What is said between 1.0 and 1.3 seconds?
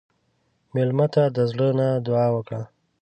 ته